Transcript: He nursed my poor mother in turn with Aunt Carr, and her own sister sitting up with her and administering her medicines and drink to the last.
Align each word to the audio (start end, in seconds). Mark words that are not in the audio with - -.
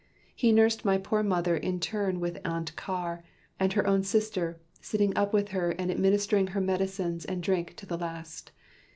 He 0.35 0.51
nursed 0.51 0.83
my 0.83 0.97
poor 0.97 1.21
mother 1.21 1.55
in 1.55 1.79
turn 1.79 2.19
with 2.19 2.39
Aunt 2.43 2.75
Carr, 2.75 3.23
and 3.59 3.71
her 3.73 3.85
own 3.85 4.01
sister 4.01 4.59
sitting 4.81 5.15
up 5.15 5.31
with 5.31 5.49
her 5.49 5.69
and 5.77 5.91
administering 5.91 6.47
her 6.47 6.59
medicines 6.59 7.23
and 7.23 7.43
drink 7.43 7.75
to 7.75 7.85
the 7.85 7.97
last. 7.99 8.49